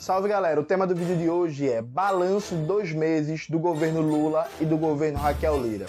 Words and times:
Salve 0.00 0.30
galera, 0.30 0.58
o 0.58 0.64
tema 0.64 0.86
do 0.86 0.94
vídeo 0.94 1.14
de 1.14 1.28
hoje 1.28 1.70
é 1.70 1.82
balanço 1.82 2.54
dois 2.54 2.90
meses 2.90 3.46
do 3.50 3.58
governo 3.58 4.00
Lula 4.00 4.48
e 4.58 4.64
do 4.64 4.78
governo 4.78 5.18
Raquel 5.18 5.60
Lira. 5.60 5.84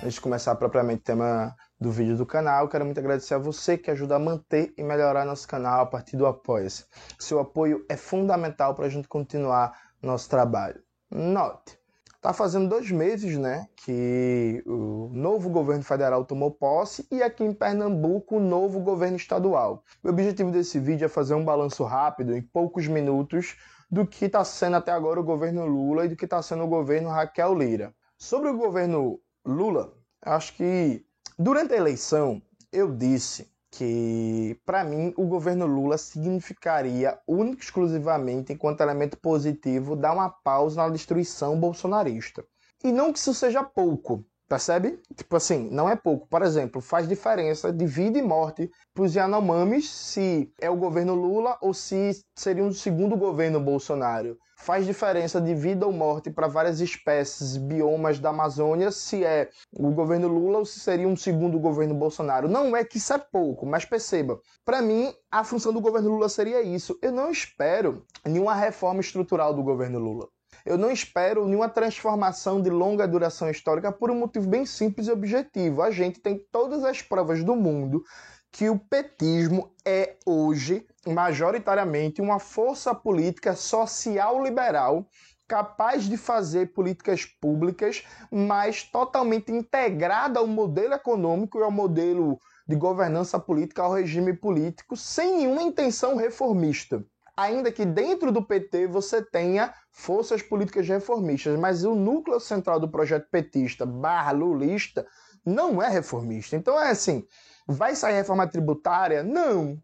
Antes 0.00 0.14
de 0.14 0.20
começar 0.20 0.54
propriamente 0.54 1.00
o 1.00 1.04
tema 1.04 1.56
do 1.80 1.90
vídeo 1.90 2.16
do 2.16 2.24
canal, 2.24 2.68
quero 2.68 2.84
muito 2.84 3.00
agradecer 3.00 3.34
a 3.34 3.38
você 3.38 3.76
que 3.76 3.90
ajuda 3.90 4.14
a 4.14 4.20
manter 4.20 4.72
e 4.78 4.84
melhorar 4.84 5.24
nosso 5.24 5.48
canal 5.48 5.80
a 5.80 5.86
partir 5.86 6.16
do 6.16 6.24
Apoia-se. 6.24 6.84
Seu 7.18 7.40
apoio 7.40 7.84
é 7.88 7.96
fundamental 7.96 8.72
para 8.72 8.86
a 8.86 8.88
gente 8.88 9.08
continuar 9.08 9.76
nosso 10.00 10.30
trabalho. 10.30 10.80
Note, 11.10 11.76
Está 12.16 12.32
fazendo 12.32 12.68
dois 12.68 12.90
meses, 12.90 13.38
né, 13.38 13.68
que 13.76 14.62
o 14.66 15.08
novo 15.12 15.48
governo 15.48 15.84
federal 15.84 16.24
tomou 16.24 16.50
posse 16.50 17.06
e 17.10 17.22
aqui 17.22 17.44
em 17.44 17.52
Pernambuco 17.52 18.36
o 18.36 18.40
novo 18.40 18.80
governo 18.80 19.16
estadual. 19.16 19.84
O 20.02 20.08
objetivo 20.08 20.50
desse 20.50 20.80
vídeo 20.80 21.04
é 21.04 21.08
fazer 21.08 21.34
um 21.34 21.44
balanço 21.44 21.84
rápido, 21.84 22.36
em 22.36 22.42
poucos 22.42 22.88
minutos, 22.88 23.56
do 23.90 24.06
que 24.06 24.24
está 24.24 24.44
sendo 24.44 24.76
até 24.76 24.90
agora 24.90 25.20
o 25.20 25.24
governo 25.24 25.64
Lula 25.66 26.04
e 26.04 26.08
do 26.08 26.16
que 26.16 26.24
está 26.24 26.42
sendo 26.42 26.64
o 26.64 26.68
governo 26.68 27.08
Raquel 27.08 27.54
Lira. 27.54 27.94
Sobre 28.18 28.48
o 28.48 28.56
governo 28.56 29.20
Lula, 29.44 29.92
acho 30.22 30.54
que 30.54 31.04
durante 31.38 31.74
a 31.74 31.76
eleição 31.76 32.42
eu 32.72 32.90
disse 32.92 33.48
que, 33.76 34.58
para 34.64 34.82
mim, 34.82 35.12
o 35.16 35.26
governo 35.26 35.66
Lula 35.66 35.98
significaria 35.98 37.18
único 37.28 37.62
exclusivamente, 37.62 38.52
enquanto 38.52 38.80
elemento 38.80 39.18
positivo, 39.18 39.94
dar 39.94 40.14
uma 40.14 40.30
pausa 40.30 40.82
na 40.82 40.88
destruição 40.88 41.60
bolsonarista. 41.60 42.42
E 42.82 42.90
não 42.90 43.12
que 43.12 43.18
isso 43.18 43.34
seja 43.34 43.62
pouco, 43.62 44.24
Percebe? 44.48 45.00
Tipo 45.16 45.36
assim, 45.36 45.68
não 45.70 45.88
é 45.90 45.96
pouco. 45.96 46.28
Por 46.28 46.40
exemplo, 46.42 46.80
faz 46.80 47.08
diferença 47.08 47.72
de 47.72 47.84
vida 47.84 48.16
e 48.16 48.22
morte 48.22 48.70
para 48.94 49.02
os 49.02 49.14
Yanomamis 49.14 49.90
se 49.90 50.52
é 50.60 50.70
o 50.70 50.76
governo 50.76 51.14
Lula 51.14 51.58
ou 51.60 51.74
se 51.74 52.24
seria 52.36 52.62
um 52.62 52.72
segundo 52.72 53.16
governo 53.16 53.58
Bolsonaro. 53.58 54.38
Faz 54.58 54.86
diferença 54.86 55.40
de 55.40 55.54
vida 55.54 55.84
ou 55.84 55.92
morte 55.92 56.30
para 56.30 56.46
várias 56.46 56.80
espécies, 56.80 57.56
biomas 57.56 58.18
da 58.18 58.30
Amazônia, 58.30 58.90
se 58.90 59.24
é 59.24 59.50
o 59.76 59.90
governo 59.90 60.28
Lula 60.28 60.58
ou 60.58 60.64
se 60.64 60.80
seria 60.80 61.06
um 61.06 61.16
segundo 61.16 61.58
governo 61.58 61.94
Bolsonaro. 61.94 62.48
Não 62.48 62.74
é 62.74 62.84
que 62.84 62.98
isso 62.98 63.12
é 63.12 63.18
pouco, 63.18 63.66
mas 63.66 63.84
perceba, 63.84 64.40
para 64.64 64.80
mim, 64.80 65.12
a 65.30 65.44
função 65.44 65.72
do 65.72 65.80
governo 65.80 66.10
Lula 66.10 66.28
seria 66.28 66.62
isso. 66.62 66.96
Eu 67.02 67.12
não 67.12 67.30
espero 67.30 68.06
nenhuma 68.24 68.54
reforma 68.54 69.00
estrutural 69.00 69.52
do 69.52 69.62
governo 69.62 69.98
Lula. 69.98 70.28
Eu 70.66 70.76
não 70.76 70.90
espero 70.90 71.46
nenhuma 71.46 71.68
transformação 71.68 72.60
de 72.60 72.68
longa 72.68 73.06
duração 73.06 73.48
histórica 73.48 73.92
por 73.92 74.10
um 74.10 74.18
motivo 74.18 74.48
bem 74.48 74.66
simples 74.66 75.06
e 75.06 75.12
objetivo. 75.12 75.80
A 75.80 75.92
gente 75.92 76.18
tem 76.18 76.44
todas 76.50 76.82
as 76.82 77.00
provas 77.00 77.44
do 77.44 77.54
mundo 77.54 78.02
que 78.50 78.68
o 78.68 78.76
petismo 78.76 79.72
é 79.84 80.16
hoje 80.26 80.84
majoritariamente 81.06 82.20
uma 82.20 82.40
força 82.40 82.92
política 82.92 83.54
social 83.54 84.42
liberal 84.42 85.06
capaz 85.46 86.08
de 86.08 86.16
fazer 86.16 86.72
políticas 86.72 87.24
públicas, 87.24 88.02
mas 88.28 88.82
totalmente 88.82 89.52
integrada 89.52 90.40
ao 90.40 90.48
modelo 90.48 90.94
econômico 90.94 91.60
e 91.60 91.62
ao 91.62 91.70
modelo 91.70 92.40
de 92.66 92.74
governança 92.74 93.38
política, 93.38 93.84
ao 93.84 93.92
regime 93.92 94.32
político, 94.32 94.96
sem 94.96 95.36
nenhuma 95.36 95.62
intenção 95.62 96.16
reformista 96.16 97.04
ainda 97.36 97.70
que 97.70 97.84
dentro 97.84 98.32
do 98.32 98.42
PT 98.42 98.86
você 98.86 99.22
tenha 99.22 99.74
forças 99.90 100.42
políticas 100.42 100.88
reformistas, 100.88 101.58
mas 101.58 101.84
o 101.84 101.94
núcleo 101.94 102.40
central 102.40 102.80
do 102.80 102.88
projeto 102.88 103.28
petista 103.30 103.84
barra 103.84 104.32
lulista 104.32 105.06
não 105.44 105.82
é 105.82 105.88
reformista. 105.88 106.56
Então 106.56 106.80
é 106.80 106.90
assim, 106.90 107.26
vai 107.66 107.94
sair 107.94 108.14
reforma 108.14 108.48
tributária? 108.48 109.22
Não. 109.22 109.78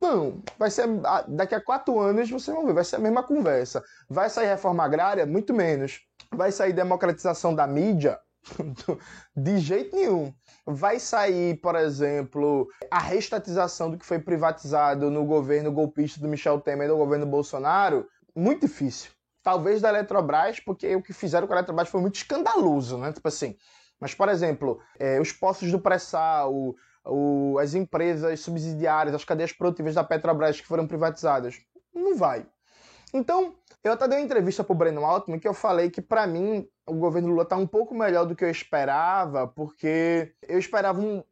Não, 0.00 0.42
vai 0.58 0.70
ser 0.70 0.86
daqui 1.28 1.54
a 1.54 1.60
quatro 1.60 1.98
anos 2.00 2.30
você 2.30 2.52
vai 2.52 2.64
ver, 2.64 2.72
vai 2.72 2.84
ser 2.84 2.96
a 2.96 3.00
mesma 3.00 3.22
conversa. 3.22 3.82
Vai 4.08 4.30
sair 4.30 4.46
reforma 4.46 4.82
agrária? 4.82 5.26
Muito 5.26 5.52
menos. 5.52 6.00
Vai 6.32 6.50
sair 6.52 6.72
democratização 6.72 7.54
da 7.54 7.66
mídia? 7.66 8.18
De 9.36 9.58
jeito 9.58 9.94
nenhum. 9.94 10.32
Vai 10.66 10.98
sair, 10.98 11.60
por 11.60 11.74
exemplo, 11.76 12.68
a 12.90 12.98
restatização 12.98 13.90
do 13.90 13.98
que 13.98 14.06
foi 14.06 14.18
privatizado 14.18 15.10
no 15.10 15.24
governo 15.24 15.72
golpista 15.72 16.20
do 16.20 16.28
Michel 16.28 16.60
Temer 16.60 16.86
e 16.86 16.90
do 16.90 16.96
governo 16.96 17.26
Bolsonaro? 17.26 18.06
Muito 18.34 18.66
difícil. 18.66 19.10
Talvez 19.42 19.80
da 19.80 19.88
Eletrobras, 19.88 20.60
porque 20.60 20.94
o 20.94 21.02
que 21.02 21.12
fizeram 21.12 21.46
com 21.46 21.52
a 21.54 21.56
Eletrobras 21.56 21.88
foi 21.88 22.00
muito 22.00 22.16
escandaloso, 22.16 22.98
né? 22.98 23.12
Tipo 23.12 23.28
assim. 23.28 23.56
Mas, 23.98 24.14
por 24.14 24.28
exemplo, 24.28 24.80
é, 24.98 25.20
os 25.20 25.32
postos 25.32 25.70
do 25.70 25.78
pré-sal, 25.78 26.74
as 27.60 27.74
empresas 27.74 28.40
subsidiárias, 28.40 29.14
as 29.14 29.24
cadeias 29.24 29.52
produtivas 29.52 29.94
da 29.94 30.04
Petrobras 30.04 30.60
que 30.60 30.66
foram 30.66 30.86
privatizadas. 30.86 31.60
Não 31.94 32.16
vai. 32.16 32.46
Então, 33.12 33.54
eu 33.82 33.92
até 33.92 34.06
dei 34.06 34.18
uma 34.18 34.24
entrevista 34.24 34.62
para 34.62 34.72
o 34.72 34.76
Breno 34.76 35.04
Altman 35.04 35.38
que 35.38 35.48
eu 35.48 35.54
falei 35.54 35.90
que, 35.90 36.00
para 36.00 36.26
mim, 36.26 36.68
o 36.86 36.94
governo 36.94 37.28
Lula 37.28 37.42
está 37.42 37.56
um 37.56 37.66
pouco 37.66 37.94
melhor 37.94 38.24
do 38.24 38.36
que 38.36 38.44
eu 38.44 38.50
esperava, 38.50 39.48
porque 39.48 40.34
eu 40.46 40.58
esperava 40.58 41.00
um, 41.00 41.22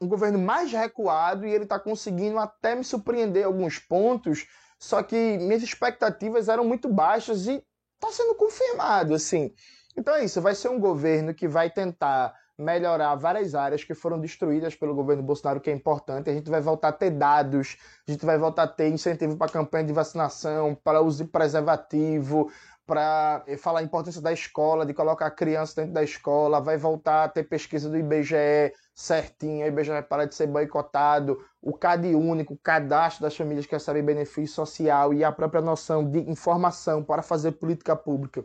um 0.00 0.08
governo 0.08 0.38
mais 0.38 0.72
recuado 0.72 1.46
e 1.46 1.52
ele 1.52 1.64
está 1.64 1.78
conseguindo 1.78 2.38
até 2.38 2.74
me 2.74 2.84
surpreender 2.84 3.42
em 3.42 3.46
alguns 3.46 3.78
pontos, 3.78 4.46
só 4.78 5.02
que 5.02 5.38
minhas 5.38 5.62
expectativas 5.62 6.48
eram 6.48 6.64
muito 6.64 6.88
baixas 6.88 7.46
e 7.46 7.64
está 7.94 8.10
sendo 8.10 8.34
confirmado, 8.34 9.14
assim. 9.14 9.54
Então 9.96 10.14
é 10.14 10.24
isso, 10.24 10.40
vai 10.40 10.54
ser 10.54 10.68
um 10.68 10.80
governo 10.80 11.34
que 11.34 11.46
vai 11.46 11.70
tentar 11.70 12.34
melhorar 12.58 13.14
várias 13.14 13.54
áreas 13.54 13.82
que 13.82 13.94
foram 13.94 14.20
destruídas 14.20 14.74
pelo 14.74 14.94
governo 14.94 15.22
Bolsonaro, 15.22 15.60
que 15.60 15.70
é 15.70 15.72
importante. 15.72 16.30
A 16.30 16.34
gente 16.34 16.50
vai 16.50 16.60
voltar 16.60 16.88
a 16.88 16.92
ter 16.92 17.10
dados, 17.10 17.76
a 18.06 18.10
gente 18.10 18.24
vai 18.24 18.38
voltar 18.38 18.64
a 18.64 18.68
ter 18.68 18.88
incentivo 18.88 19.36
para 19.36 19.50
campanha 19.50 19.84
de 19.84 19.92
vacinação, 19.92 20.74
para 20.74 21.00
uso 21.00 21.24
de 21.24 21.30
preservativo, 21.30 22.50
para 22.86 23.44
falar 23.58 23.80
a 23.80 23.82
importância 23.82 24.20
da 24.20 24.32
escola, 24.32 24.84
de 24.84 24.92
colocar 24.92 25.26
a 25.26 25.30
criança 25.30 25.80
dentro 25.80 25.94
da 25.94 26.02
escola, 26.02 26.60
vai 26.60 26.76
voltar 26.76 27.24
a 27.24 27.28
ter 27.28 27.44
pesquisa 27.44 27.88
do 27.88 27.96
IBGE 27.96 28.74
certinho, 28.94 29.64
o 29.64 29.68
IBGE 29.68 29.90
vai 29.90 30.02
parar 30.02 30.24
de 30.26 30.34
ser 30.34 30.46
boicotado, 30.46 31.42
o 31.60 31.72
CAD 31.72 32.14
único, 32.14 32.54
o 32.54 32.58
cadastro 32.58 33.22
das 33.22 33.36
famílias 33.36 33.66
que 33.66 33.74
recebem 33.74 34.02
benefício 34.02 34.54
social 34.54 35.14
e 35.14 35.24
a 35.24 35.32
própria 35.32 35.62
noção 35.62 36.08
de 36.08 36.18
informação 36.28 37.02
para 37.02 37.22
fazer 37.22 37.52
política 37.52 37.96
pública 37.96 38.44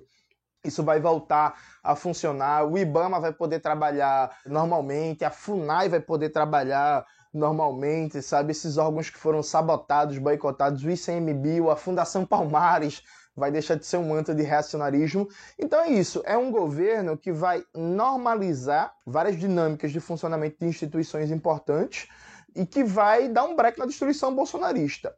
isso 0.64 0.84
vai 0.84 1.00
voltar 1.00 1.60
a 1.84 1.96
funcionar, 1.96 2.66
o 2.66 2.78
IBAMA 2.78 3.20
vai 3.20 3.34
poder 3.34 3.60
trabalhar 3.60 4.38
normalmente, 4.46 5.24
a 5.24 5.32
FUNAI 5.32 5.90
vai 5.90 6.00
poder 6.00 6.30
trabalhar 6.30 7.06
normalmente, 7.34 8.22
sabe? 8.22 8.52
Esses 8.52 8.78
órgãos 8.78 9.10
que 9.10 9.18
foram 9.18 9.44
sabotados, 9.44 10.18
boicotados, 10.18 10.84
o 10.84 10.90
ICMBio, 10.90 11.70
a 11.70 11.76
Fundação 11.76 12.26
Palmares 12.26 13.04
vai 13.36 13.52
deixar 13.52 13.76
de 13.76 13.86
ser 13.86 13.98
um 13.98 14.10
manto 14.10 14.34
de 14.34 14.42
reacionarismo. 14.42 15.28
Então 15.60 15.80
é 15.82 15.90
isso, 15.90 16.24
é 16.26 16.36
um 16.36 16.52
governo 16.52 17.16
que 17.18 17.32
vai 17.32 17.64
normalizar 17.74 18.94
várias 19.06 19.38
dinâmicas 19.38 19.92
de 19.92 20.00
funcionamento 20.00 20.58
de 20.60 20.66
instituições 20.66 21.30
importantes 21.30 22.10
e 22.56 22.66
que 22.66 22.84
vai 22.84 23.30
dar 23.30 23.44
um 23.44 23.56
break 23.56 23.78
na 23.78 23.86
destruição 23.86 24.34
bolsonarista. 24.34 25.16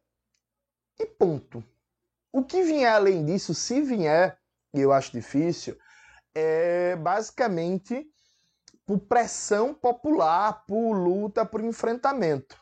E 0.99 1.05
ponto. 1.05 1.63
O 2.31 2.43
que 2.43 2.61
vier 2.61 2.93
além 2.93 3.25
disso, 3.25 3.55
se 3.55 3.81
vier, 3.81 4.37
e 4.73 4.81
eu 4.81 4.91
acho 4.91 5.11
difícil, 5.11 5.77
é 6.33 6.95
basicamente 6.95 8.07
por 8.85 8.99
pressão 8.99 9.73
popular, 9.73 10.65
por 10.65 10.93
luta, 10.93 11.45
por 11.45 11.63
enfrentamento. 11.63 12.57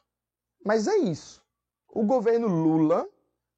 Mas 0.66 0.88
é 0.88 0.98
isso. 0.98 1.42
O 1.88 2.04
governo 2.04 2.48
Lula 2.48 3.08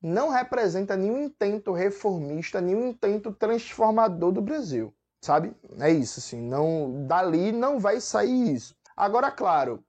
não 0.02 0.30
representa 0.30 0.96
nenhum 0.96 1.24
intento 1.24 1.74
reformista, 1.74 2.62
nenhum 2.62 2.88
intento 2.88 3.34
transformador 3.34 4.32
do 4.32 4.42
Brasil, 4.42 4.94
sabe? 5.22 5.56
É 5.80 5.90
isso, 5.92 6.20
assim, 6.20 6.42
não 6.42 7.06
dali 7.08 7.52
não 7.52 7.80
vai 7.80 8.00
sair 8.00 8.54
isso. 8.54 8.76
Agora, 8.96 9.32
claro, 9.32 9.84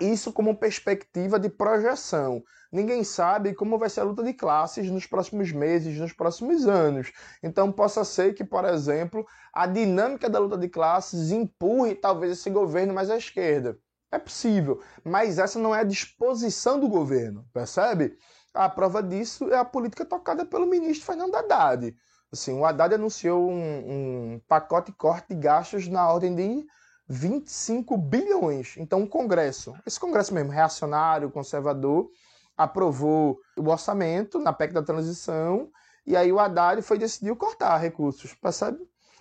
isso 0.00 0.32
como 0.32 0.56
perspectiva 0.56 1.38
de 1.38 1.48
projeção. 1.48 2.42
Ninguém 2.72 3.04
sabe 3.04 3.54
como 3.54 3.78
vai 3.78 3.90
ser 3.90 4.00
a 4.00 4.04
luta 4.04 4.22
de 4.22 4.32
classes 4.32 4.90
nos 4.90 5.06
próximos 5.06 5.52
meses, 5.52 5.98
nos 5.98 6.12
próximos 6.12 6.66
anos. 6.66 7.12
Então, 7.42 7.70
possa 7.70 8.04
ser 8.04 8.34
que, 8.34 8.44
por 8.44 8.64
exemplo, 8.64 9.26
a 9.52 9.66
dinâmica 9.66 10.28
da 10.28 10.38
luta 10.38 10.56
de 10.56 10.68
classes 10.68 11.30
empurre 11.30 11.94
talvez 11.94 12.32
esse 12.32 12.48
governo 12.48 12.94
mais 12.94 13.10
à 13.10 13.16
esquerda. 13.16 13.78
É 14.10 14.18
possível, 14.18 14.82
mas 15.04 15.38
essa 15.38 15.58
não 15.58 15.74
é 15.74 15.80
a 15.80 15.84
disposição 15.84 16.78
do 16.78 16.88
governo, 16.88 17.46
percebe? 17.52 18.16
A 18.52 18.68
prova 18.68 19.02
disso 19.02 19.50
é 19.50 19.56
a 19.56 19.64
política 19.64 20.04
tocada 20.04 20.44
pelo 20.44 20.66
ministro 20.66 21.06
Fernando 21.06 21.34
Haddad. 21.34 21.96
Assim, 22.30 22.52
o 22.52 22.64
Haddad 22.64 22.94
anunciou 22.94 23.50
um, 23.50 24.34
um 24.34 24.40
pacote 24.48 24.92
corte 24.92 25.34
de 25.34 25.40
gastos 25.40 25.88
na 25.88 26.10
ordem 26.10 26.34
de 26.34 26.66
25 27.08 27.96
bilhões. 27.96 28.74
Então, 28.76 29.02
o 29.02 29.08
Congresso, 29.08 29.74
esse 29.86 29.98
Congresso 29.98 30.32
mesmo, 30.32 30.50
reacionário, 30.50 31.30
conservador, 31.30 32.10
aprovou 32.56 33.40
o 33.56 33.68
orçamento 33.68 34.38
na 34.38 34.52
PEC 34.52 34.72
da 34.72 34.82
transição 34.82 35.70
e 36.06 36.16
aí 36.16 36.32
o 36.32 36.38
Haddad 36.38 36.82
foi 36.82 36.98
decidiu 36.98 37.36
cortar 37.36 37.76
recursos, 37.78 38.34
percebe? 38.34 38.78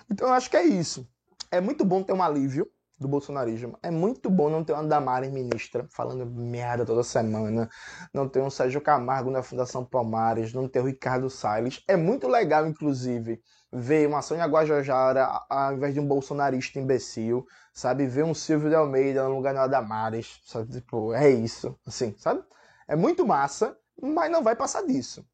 Então, 0.10 0.28
eu 0.28 0.33
acho 0.33 0.50
que 0.50 0.57
é 0.57 0.63
isso. 0.63 1.07
É 1.50 1.62
muito 1.62 1.86
bom 1.86 2.04
ter 2.04 2.13
um 2.13 2.24
alívio 2.24 2.69
do 3.01 3.07
bolsonarismo. 3.07 3.77
É 3.81 3.89
muito 3.89 4.30
bom 4.30 4.48
não 4.48 4.63
ter 4.63 4.74
uma 4.74 4.83
Damares 4.83 5.31
ministra 5.31 5.88
falando 5.89 6.24
merda 6.25 6.86
toda 6.86 7.03
semana, 7.03 7.68
não 8.13 8.30
ter 8.30 8.42
um 8.42 8.50
Sérgio 8.50 8.80
Camargo 8.80 9.31
na 9.31 9.42
Fundação 9.42 9.83
Palmares, 9.83 10.53
não 10.53 10.68
ter 10.68 10.81
o 10.81 10.86
Ricardo 10.86 11.30
Salles. 11.30 11.83
É 11.88 11.98
muito 11.98 12.27
legal, 12.27 12.68
inclusive, 12.68 13.42
ver 13.74 14.07
uma 14.07 14.21
Sônia 14.21 14.45
Guajajara 14.45 15.27
ao 15.50 15.74
invés 15.74 15.95
de 15.95 16.00
um 16.00 16.07
bolsonarista 16.07 16.80
imbecil, 16.80 17.45
sabe? 17.74 18.06
Ver 18.06 18.24
um 18.24 18.36
Silvio 18.36 18.69
de 18.69 18.75
Almeida 18.75 19.24
no 19.24 19.36
lugar 19.36 19.56
da 19.56 19.65
Damares, 19.65 20.39
sabe? 20.45 20.71
Tipo, 20.71 21.12
é 21.13 21.27
isso, 21.27 21.75
assim, 21.88 22.13
sabe? 22.19 22.44
É 22.88 22.95
muito 22.95 23.25
massa, 23.25 23.75
mas 24.00 24.31
não 24.31 24.44
vai 24.44 24.56
passar 24.56 24.83
disso. 24.83 25.25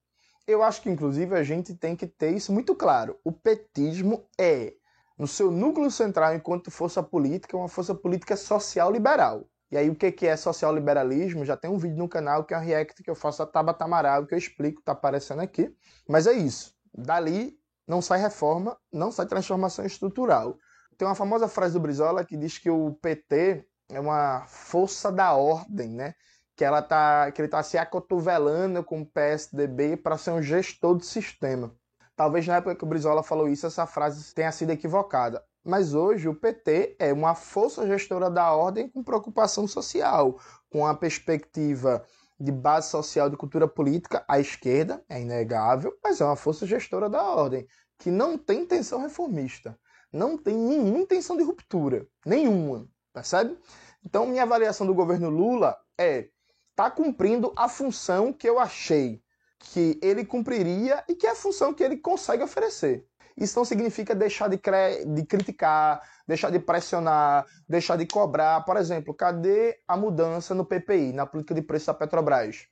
Eu 0.48 0.64
acho 0.64 0.82
que, 0.82 0.90
inclusive, 0.90 1.36
a 1.36 1.44
gente 1.44 1.76
tem 1.76 1.98
que 1.98 2.08
ter 2.08 2.32
isso 2.32 2.54
muito 2.54 2.74
claro. 2.74 3.20
O 3.26 3.34
petismo 3.34 4.26
é 4.40 4.74
no 5.18 5.28
seu 5.28 5.52
núcleo 5.52 5.90
central, 5.90 6.36
enquanto 6.36 6.70
força 6.70 7.02
política, 7.02 7.58
uma 7.58 7.68
força 7.68 7.96
política 7.96 8.36
social 8.36 8.92
liberal. 8.92 9.48
E 9.70 9.78
aí, 9.78 9.90
o 9.90 9.96
que 9.96 10.26
é 10.26 10.38
social 10.38 10.74
liberalismo? 10.74 11.44
Já 11.44 11.58
tem 11.58 11.70
um 11.70 11.78
vídeo 11.78 11.98
no 11.98 12.08
canal 12.08 12.46
que 12.46 12.54
é 12.54 12.58
um 12.58 12.62
react 12.62 13.04
que 13.04 13.10
eu 13.10 13.16
faço 13.16 13.44
a 13.44 13.46
Tabata 13.46 13.84
Amaral, 13.84 14.26
que 14.26 14.34
eu 14.34 14.38
explico, 14.38 14.82
tá 14.82 14.94
aparecendo 14.94 15.42
aqui. 15.42 15.76
Mas 16.08 16.26
é 16.26 16.34
isso. 16.34 16.74
Dali 16.98 17.58
não 17.86 18.02
sai 18.02 18.20
reforma, 18.20 18.78
não 18.92 19.12
sai 19.12 19.26
transformação 19.26 19.86
estrutural. 19.86 20.58
Tem 20.98 21.08
uma 21.08 21.16
famosa 21.16 21.48
frase 21.48 21.74
do 21.74 21.80
Brizola 21.80 22.24
que 22.24 22.38
diz 22.38 22.58
que 22.58 22.70
o 22.70 22.94
PT 23.02 23.66
é 23.92 24.00
uma 24.00 24.46
força 24.48 25.12
da 25.12 25.34
ordem, 25.34 25.90
né? 25.90 26.14
Que, 26.56 26.64
ela 26.64 26.82
tá, 26.82 27.32
que 27.32 27.42
ele 27.42 27.48
está 27.48 27.62
se 27.62 27.78
acotovelando 27.78 28.84
com 28.84 29.02
o 29.02 29.06
PSDB 29.06 29.98
para 29.98 30.18
ser 30.18 30.32
um 30.32 30.42
gestor 30.42 30.96
do 30.96 31.04
sistema. 31.04 31.76
Talvez 32.18 32.48
na 32.48 32.56
época 32.56 32.76
que 32.76 32.84
o 32.84 32.88
Brizola 32.88 33.22
falou 33.22 33.48
isso, 33.48 33.68
essa 33.68 33.86
frase 33.86 34.34
tenha 34.34 34.52
sido 34.52 34.72
equivocada. 34.72 35.46
Mas 35.64 35.94
hoje 35.94 36.28
o 36.28 36.34
PT 36.34 36.96
é 36.98 37.14
uma 37.14 37.36
força 37.36 37.86
gestora 37.86 38.28
da 38.28 38.52
ordem 38.54 38.90
com 38.90 39.04
preocupação 39.04 39.68
social, 39.68 40.40
com 40.68 40.84
a 40.84 40.96
perspectiva 40.96 42.04
de 42.40 42.52
base 42.52 42.90
social 42.90 43.30
de 43.30 43.38
cultura 43.38 43.68
política 43.68 44.26
à 44.28 44.40
esquerda, 44.40 45.04
é 45.08 45.22
inegável, 45.22 45.96
mas 46.04 46.20
é 46.20 46.26
uma 46.26 46.36
força 46.36 46.66
gestora 46.66 47.08
da 47.08 47.22
ordem, 47.22 47.68
que 48.00 48.10
não 48.10 48.36
tem 48.36 48.62
intenção 48.62 49.00
reformista, 49.02 49.78
não 50.12 50.40
tem 50.40 50.56
nenhuma 50.56 50.98
intenção 50.98 51.38
de 51.38 51.44
ruptura, 51.44 52.08
nenhuma, 52.26 52.88
percebe? 53.14 53.56
Então, 54.04 54.26
minha 54.26 54.42
avaliação 54.42 54.88
do 54.88 54.96
governo 54.96 55.30
Lula 55.30 55.78
é 56.00 56.30
tá 56.76 56.90
cumprindo 56.90 57.54
a 57.56 57.70
função 57.70 58.34
que 58.34 58.50
eu 58.50 58.58
achei 58.58 59.22
que 59.60 60.00
ele 60.02 60.26
cumpriria 60.26 61.04
e 61.08 61.16
que 61.16 61.28
é 61.28 61.32
a 61.32 61.36
função 61.36 61.74
que 61.74 61.84
ele 61.84 61.98
consegue 61.98 62.44
oferecer. 62.44 63.06
Isso 63.38 63.58
não 63.58 63.66
significa 63.66 64.16
deixar 64.16 64.48
de, 64.48 64.60
de, 65.06 65.26
criticar, 65.26 66.02
deixar 66.28 66.50
de 66.50 66.60
pressionar, 66.60 67.46
deixar 67.70 67.96
de 67.96 68.08
cobrar. 68.08 68.66
Por 68.66 68.78
exemplo, 68.78 69.14
cadê 69.14 69.80
a 69.88 69.96
mudança 69.96 70.56
no 70.56 70.66
PPI, 70.66 71.14
na 71.14 71.26
política 71.26 71.54
de 71.54 71.62
preço 71.62 71.86
da 71.86 71.94
Petrobras? 71.94 72.68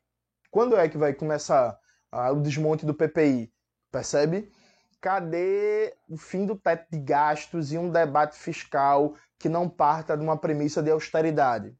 Quando 0.49 0.75
é 0.75 0.89
que 0.89 0.97
vai 0.97 1.13
começar 1.13 1.77
ah, 2.11 2.31
o 2.31 2.41
desmonte 2.41 2.85
do 2.85 2.95
PPI? 2.95 3.53
Percebe? 3.91 4.51
Cadê 4.99 5.93
o 6.09 6.17
fim 6.17 6.47
do 6.47 6.55
teto 6.55 6.87
de 6.91 6.97
gastos 6.97 7.71
e 7.71 7.77
um 7.77 7.91
debate 7.91 8.35
fiscal 8.35 9.13
que 9.37 9.47
não 9.47 9.69
parta 9.69 10.17
de 10.17 10.23
uma 10.23 10.35
premissa 10.35 10.81
de 10.81 10.89
austeridade? 10.89 11.77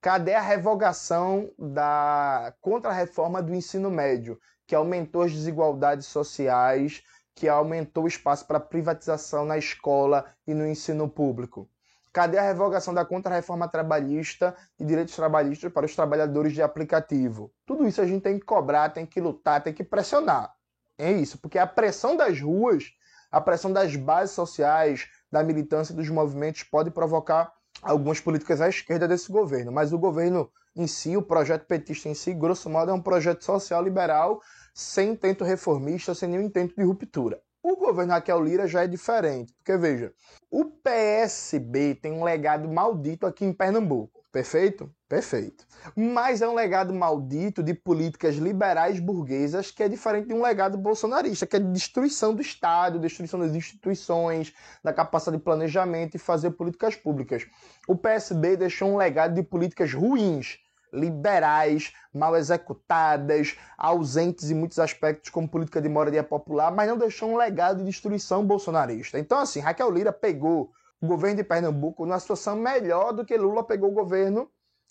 Cadê 0.00 0.34
a 0.34 0.40
revogação 0.40 1.50
da 1.58 2.54
contra-reforma 2.60 3.42
do 3.42 3.54
ensino 3.54 3.90
médio, 3.90 4.38
que 4.66 4.74
aumentou 4.74 5.22
as 5.22 5.32
desigualdades 5.32 6.06
sociais, 6.06 7.02
que 7.34 7.48
aumentou 7.48 8.04
o 8.04 8.08
espaço 8.08 8.46
para 8.46 8.60
privatização 8.60 9.44
na 9.44 9.58
escola 9.58 10.24
e 10.46 10.54
no 10.54 10.66
ensino 10.66 11.08
público? 11.08 11.68
Cadê 12.12 12.38
a 12.38 12.42
revogação 12.42 12.94
da 12.94 13.04
contra-reforma 13.04 13.68
trabalhista 13.68 14.56
e 14.78 14.84
direitos 14.84 15.14
trabalhistas 15.14 15.70
para 15.70 15.84
os 15.84 15.94
trabalhadores 15.94 16.54
de 16.54 16.62
aplicativo? 16.62 17.52
Tudo 17.66 17.86
isso 17.86 18.00
a 18.00 18.06
gente 18.06 18.22
tem 18.22 18.38
que 18.38 18.44
cobrar, 18.46 18.88
tem 18.88 19.04
que 19.04 19.20
lutar, 19.20 19.62
tem 19.62 19.74
que 19.74 19.84
pressionar. 19.84 20.54
É 20.96 21.12
isso, 21.12 21.36
porque 21.36 21.58
a 21.58 21.66
pressão 21.66 22.16
das 22.16 22.40
ruas, 22.40 22.84
a 23.30 23.38
pressão 23.38 23.70
das 23.70 23.94
bases 23.96 24.34
sociais, 24.34 25.06
da 25.30 25.42
militância 25.42 25.94
dos 25.94 26.08
movimentos 26.08 26.62
pode 26.62 26.90
provocar 26.90 27.52
algumas 27.86 28.20
políticas 28.20 28.60
à 28.60 28.68
esquerda 28.68 29.06
desse 29.06 29.30
governo, 29.30 29.72
mas 29.72 29.92
o 29.92 29.98
governo 29.98 30.50
em 30.74 30.86
si, 30.86 31.16
o 31.16 31.22
projeto 31.22 31.66
petista 31.66 32.08
em 32.08 32.14
si, 32.14 32.34
grosso 32.34 32.68
modo, 32.68 32.90
é 32.90 32.94
um 32.94 33.00
projeto 33.00 33.44
social 33.44 33.82
liberal, 33.82 34.40
sem 34.74 35.10
intento 35.10 35.44
reformista, 35.44 36.14
sem 36.14 36.28
nenhum 36.28 36.42
intento 36.42 36.76
de 36.76 36.82
ruptura. 36.82 37.40
O 37.62 37.76
governo 37.76 38.12
Raquel 38.12 38.42
Lira 38.44 38.68
já 38.68 38.84
é 38.84 38.86
diferente, 38.86 39.52
porque 39.54 39.76
veja, 39.76 40.12
o 40.50 40.64
PSB 40.66 41.94
tem 41.94 42.12
um 42.12 42.22
legado 42.22 42.68
maldito 42.68 43.26
aqui 43.26 43.44
em 43.44 43.52
Pernambuco. 43.52 44.22
Perfeito? 44.30 44.92
Perfeito. 45.08 45.64
Mas 45.94 46.42
é 46.42 46.48
um 46.48 46.54
legado 46.54 46.92
maldito 46.92 47.62
de 47.62 47.72
políticas 47.72 48.34
liberais 48.34 48.98
burguesas 48.98 49.70
que 49.70 49.84
é 49.84 49.88
diferente 49.88 50.26
de 50.26 50.34
um 50.34 50.42
legado 50.42 50.76
bolsonarista, 50.76 51.46
que 51.46 51.54
é 51.54 51.60
de 51.60 51.70
destruição 51.70 52.34
do 52.34 52.42
Estado, 52.42 52.98
destruição 52.98 53.38
das 53.38 53.54
instituições, 53.54 54.52
da 54.82 54.92
capacidade 54.92 55.38
de 55.38 55.44
planejamento 55.44 56.16
e 56.16 56.18
fazer 56.18 56.50
políticas 56.50 56.96
públicas. 56.96 57.46
O 57.86 57.94
PSB 57.94 58.56
deixou 58.56 58.90
um 58.90 58.96
legado 58.96 59.34
de 59.34 59.44
políticas 59.44 59.94
ruins, 59.94 60.58
liberais, 60.92 61.92
mal 62.12 62.34
executadas, 62.36 63.56
ausentes 63.78 64.50
em 64.50 64.54
muitos 64.54 64.80
aspectos 64.80 65.30
como 65.30 65.48
política 65.48 65.80
de 65.80 65.88
moradia 65.88 66.24
popular, 66.24 66.72
mas 66.72 66.88
não 66.88 66.98
deixou 66.98 67.30
um 67.30 67.36
legado 67.36 67.78
de 67.78 67.84
destruição 67.84 68.44
bolsonarista. 68.44 69.20
Então, 69.20 69.38
assim, 69.38 69.60
Raquel 69.60 69.90
Lira 69.90 70.12
pegou 70.12 70.72
o 71.00 71.06
governo 71.06 71.36
de 71.36 71.44
Pernambuco 71.44 72.04
numa 72.04 72.18
situação 72.18 72.56
melhor 72.56 73.12
do 73.12 73.24
que 73.24 73.36
Lula 73.36 73.62
pegou 73.62 73.90
o 73.90 73.94
governo 73.94 74.50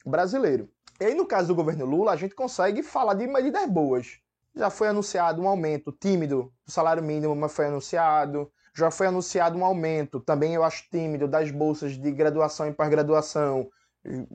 brasileiro. 0.09 0.69
E 0.99 1.05
aí, 1.05 1.13
no 1.13 1.25
caso 1.25 1.49
do 1.49 1.55
governo 1.55 1.85
Lula, 1.85 2.13
a 2.13 2.15
gente 2.15 2.33
consegue 2.33 2.81
falar 2.81 3.15
de 3.15 3.27
medidas 3.27 3.69
boas. 3.69 4.19
Já 4.55 4.69
foi 4.69 4.87
anunciado 4.87 5.41
um 5.41 5.47
aumento 5.47 5.91
tímido 5.91 6.53
do 6.65 6.71
salário 6.71 7.03
mínimo, 7.03 7.35
mas 7.35 7.51
foi 7.51 7.65
anunciado. 7.65 8.49
Já 8.73 8.91
foi 8.91 9.07
anunciado 9.07 9.57
um 9.57 9.63
aumento, 9.63 10.19
também 10.19 10.53
eu 10.53 10.63
acho 10.63 10.89
tímido, 10.89 11.27
das 11.27 11.49
bolsas 11.49 11.93
de 11.93 12.11
graduação 12.11 12.67
e 12.67 12.73
pós-graduação. 12.73 13.69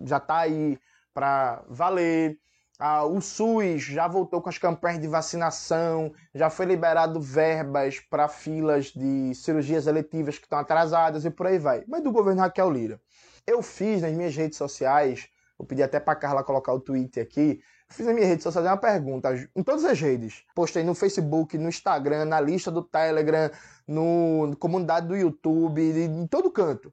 Já 0.02 0.16
está 0.16 0.38
aí 0.38 0.78
para 1.12 1.62
valer. 1.68 2.38
Ah, 2.78 3.04
o 3.04 3.20
SUS 3.20 3.82
já 3.82 4.08
voltou 4.08 4.40
com 4.40 4.48
as 4.48 4.56
campanhas 4.56 4.98
de 4.98 5.06
vacinação, 5.06 6.10
já 6.34 6.48
foi 6.48 6.64
liberado 6.64 7.20
verbas 7.20 8.00
para 8.00 8.26
filas 8.26 8.86
de 8.86 9.34
cirurgias 9.34 9.86
eletivas 9.86 10.38
que 10.38 10.46
estão 10.46 10.58
atrasadas 10.58 11.26
e 11.26 11.30
por 11.30 11.46
aí 11.46 11.58
vai. 11.58 11.84
Mas 11.86 12.02
do 12.02 12.10
governo 12.10 12.40
Raquel 12.40 12.70
Lira. 12.70 12.98
Eu 13.46 13.62
fiz 13.62 14.00
nas 14.00 14.12
minhas 14.12 14.34
redes 14.34 14.56
sociais, 14.56 15.28
vou 15.60 15.66
pedir 15.66 15.82
até 15.82 16.00
para 16.00 16.16
Carla 16.16 16.42
colocar 16.42 16.72
o 16.72 16.80
tweet 16.80 17.20
aqui, 17.20 17.60
fiz 17.90 18.06
nas 18.06 18.14
minhas 18.14 18.30
redes 18.30 18.42
sociais 18.42 18.66
uma 18.66 18.78
pergunta, 18.78 19.28
em 19.54 19.62
todas 19.62 19.84
as 19.84 20.00
redes. 20.00 20.42
Postei 20.54 20.82
no 20.82 20.94
Facebook, 20.94 21.58
no 21.58 21.68
Instagram, 21.68 22.24
na 22.24 22.40
lista 22.40 22.70
do 22.70 22.82
Telegram, 22.82 23.50
no, 23.86 24.46
na 24.46 24.56
comunidade 24.56 25.06
do 25.06 25.14
YouTube, 25.14 25.82
em 25.82 26.26
todo 26.26 26.50
canto. 26.50 26.90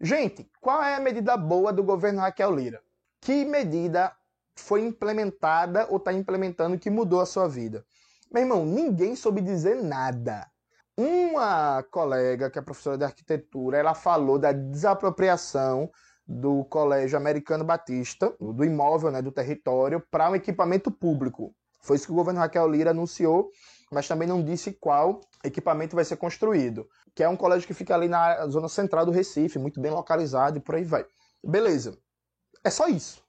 Gente, 0.00 0.50
qual 0.62 0.82
é 0.82 0.94
a 0.94 1.00
medida 1.00 1.36
boa 1.36 1.72
do 1.74 1.82
governo 1.82 2.20
Raquel 2.20 2.54
Lira? 2.54 2.80
Que 3.20 3.44
medida 3.44 4.12
foi 4.54 4.82
implementada 4.82 5.86
ou 5.90 5.98
está 5.98 6.10
implementando 6.10 6.78
que 6.78 6.88
mudou 6.88 7.20
a 7.20 7.26
sua 7.26 7.46
vida. 7.46 7.84
Meu 8.32 8.42
irmão, 8.42 8.64
ninguém 8.64 9.14
soube 9.14 9.42
dizer 9.42 9.76
nada. 9.82 10.46
Uma 10.96 11.82
colega, 11.90 12.48
que 12.48 12.58
é 12.58 12.62
professora 12.62 12.96
de 12.96 13.04
arquitetura, 13.04 13.76
ela 13.76 13.94
falou 13.94 14.38
da 14.38 14.52
desapropriação 14.52 15.90
do 16.26 16.64
Colégio 16.64 17.16
Americano 17.16 17.64
Batista, 17.64 18.34
do 18.40 18.64
imóvel, 18.64 19.10
né, 19.10 19.22
do 19.22 19.30
território, 19.30 20.02
para 20.10 20.30
um 20.30 20.34
equipamento 20.34 20.90
público. 20.90 21.54
Foi 21.80 21.96
isso 21.96 22.06
que 22.06 22.12
o 22.12 22.16
governo 22.16 22.40
Raquel 22.40 22.68
Lira 22.68 22.90
anunciou, 22.90 23.50
mas 23.92 24.08
também 24.08 24.26
não 24.26 24.42
disse 24.42 24.72
qual 24.72 25.20
equipamento 25.44 25.94
vai 25.94 26.04
ser 26.04 26.16
construído. 26.16 26.88
Que 27.14 27.22
é 27.22 27.28
um 27.28 27.36
colégio 27.36 27.66
que 27.66 27.74
fica 27.74 27.94
ali 27.94 28.08
na 28.08 28.46
zona 28.48 28.68
central 28.68 29.06
do 29.06 29.12
Recife, 29.12 29.58
muito 29.58 29.80
bem 29.80 29.92
localizado 29.92 30.58
e 30.58 30.60
por 30.60 30.74
aí 30.74 30.84
vai. 30.84 31.06
Beleza. 31.44 31.96
É 32.64 32.70
só 32.70 32.88
isso. 32.88 33.22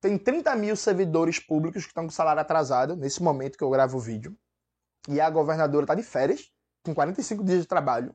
Tem 0.00 0.16
30 0.16 0.56
mil 0.56 0.74
servidores 0.74 1.38
públicos 1.38 1.82
que 1.82 1.90
estão 1.90 2.04
com 2.04 2.10
salário 2.10 2.40
atrasado 2.40 2.96
nesse 2.96 3.22
momento 3.22 3.58
que 3.58 3.62
eu 3.62 3.70
gravo 3.70 3.98
o 3.98 4.00
vídeo. 4.00 4.34
E 5.08 5.20
a 5.20 5.28
governadora 5.28 5.84
está 5.84 5.94
de 5.94 6.02
férias, 6.02 6.50
com 6.82 6.94
45 6.94 7.44
dias 7.44 7.60
de 7.60 7.66
trabalho. 7.66 8.14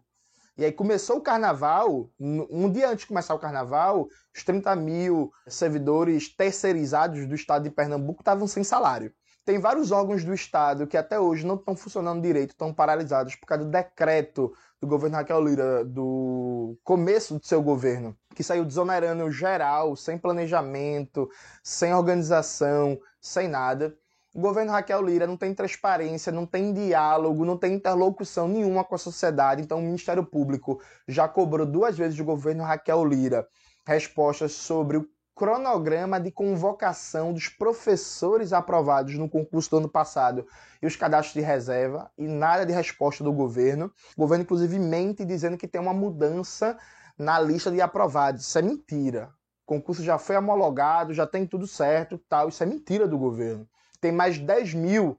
E 0.58 0.66
aí 0.66 0.72
começou 0.72 1.18
o 1.18 1.22
carnaval, 1.22 2.10
um 2.20 2.72
dia 2.72 2.90
antes 2.90 3.02
de 3.02 3.08
começar 3.08 3.36
o 3.36 3.40
carnaval, 3.40 4.08
os 4.36 4.44
30 4.44 4.76
mil 4.76 5.32
servidores 5.48 6.36
terceirizados 6.36 7.28
do 7.28 7.36
estado 7.36 7.64
de 7.64 7.70
Pernambuco 7.70 8.22
estavam 8.22 8.48
sem 8.48 8.64
salário. 8.64 9.14
Tem 9.46 9.60
vários 9.60 9.92
órgãos 9.92 10.26
do 10.26 10.34
estado 10.34 10.88
que 10.88 10.98
até 10.98 11.20
hoje 11.20 11.46
não 11.46 11.56
estão 11.56 11.76
funcionando 11.76 12.22
direito, 12.22 12.50
estão 12.52 12.74
paralisados 12.74 13.36
por 13.36 13.46
causa 13.46 13.64
do 13.64 13.72
decreto 13.72 14.52
do 14.82 14.88
governo 14.88 15.16
Raquel 15.16 15.42
Lira, 15.42 15.86
do 15.86 16.78
começo 16.84 17.38
do 17.38 17.46
seu 17.46 17.62
governo, 17.62 18.18
que 18.36 18.44
saiu 18.44 18.66
desonerando 18.66 19.32
geral, 19.32 19.96
sem 19.96 20.18
planejamento, 20.18 21.30
sem 21.64 21.94
organização, 21.94 23.00
sem 23.22 23.48
nada. 23.48 23.96
O 24.38 24.40
governo 24.40 24.72
Raquel 24.72 25.02
Lira 25.02 25.26
não 25.26 25.36
tem 25.36 25.52
transparência, 25.52 26.32
não 26.32 26.46
tem 26.46 26.72
diálogo, 26.72 27.44
não 27.44 27.58
tem 27.58 27.74
interlocução 27.74 28.48
nenhuma 28.48 28.84
com 28.84 28.94
a 28.94 28.98
sociedade. 29.00 29.64
Então, 29.64 29.80
o 29.80 29.82
Ministério 29.82 30.24
Público 30.24 30.80
já 31.08 31.28
cobrou 31.28 31.66
duas 31.66 31.98
vezes 31.98 32.16
do 32.16 32.24
governo 32.24 32.64
Raquel 32.64 33.04
Lira 33.04 33.48
respostas 33.88 34.52
sobre 34.52 34.98
o 34.98 35.08
cronograma 35.34 36.20
de 36.20 36.30
convocação 36.30 37.34
dos 37.34 37.50
professores 37.50 38.54
aprovados 38.54 39.16
no 39.16 39.28
concurso 39.28 39.72
do 39.72 39.78
ano 39.78 39.90
passado 39.90 40.46
e 40.84 40.86
os 40.86 40.96
cadastros 40.96 41.34
de 41.34 41.42
reserva 41.42 42.12
e 42.16 42.28
nada 42.28 42.64
de 42.64 42.72
resposta 42.72 43.24
do 43.24 43.34
governo. 43.34 43.92
O 44.16 44.22
governo, 44.22 44.44
inclusive, 44.44 44.78
mente 44.78 45.26
dizendo 45.26 45.58
que 45.58 45.68
tem 45.68 45.82
uma 45.82 45.96
mudança 45.96 46.78
na 47.18 47.40
lista 47.40 47.72
de 47.72 47.82
aprovados. 47.82 48.44
Isso 48.44 48.60
é 48.60 48.62
mentira. 48.62 49.32
O 49.64 49.66
concurso 49.66 50.04
já 50.04 50.20
foi 50.20 50.38
homologado, 50.38 51.12
já 51.12 51.26
tem 51.26 51.44
tudo 51.48 51.66
certo, 51.66 52.20
tal. 52.30 52.50
Isso 52.50 52.62
é 52.62 52.68
mentira 52.68 53.08
do 53.08 53.18
governo. 53.18 53.68
Tem 54.00 54.12
mais 54.12 54.38
10 54.38 54.74
mil 54.74 55.18